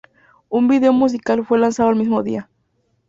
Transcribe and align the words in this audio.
Un 0.49 0.67
video 0.67 0.91
musical 0.93 1.45
fue 1.45 1.59
lanzado 1.59 1.91
el 1.91 1.95
mismo 1.95 2.23
día. 2.23 2.49